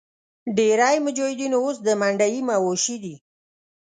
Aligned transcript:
ډېری 0.55 0.97
مجاهدین 1.05 1.53
اوس 1.59 1.77
د 1.85 1.87
منډیي 2.01 2.39
مواشي 2.49 2.97
دي. 3.03 3.15